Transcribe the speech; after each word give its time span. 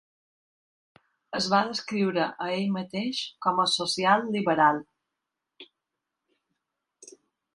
Es 1.39 1.49
va 1.53 1.59
descriure 1.73 2.23
a 2.45 2.47
ell 2.53 2.71
mateix 2.77 3.19
com 3.47 3.61
a 3.63 3.67
"social 3.73 4.25
liberal". 4.37 4.81